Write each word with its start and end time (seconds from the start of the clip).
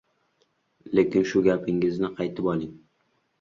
Lekin 0.99 1.27
shu 1.33 1.43
gapingizni 1.49 2.11
qaytib 2.21 2.51
oling. 2.55 2.75